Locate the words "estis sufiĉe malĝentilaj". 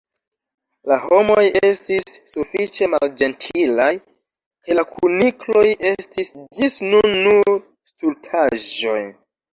1.67-3.89